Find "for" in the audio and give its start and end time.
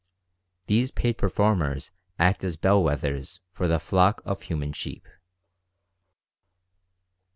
3.51-3.67